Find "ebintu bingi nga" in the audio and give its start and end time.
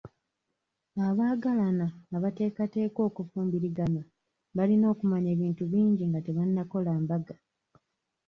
5.35-6.19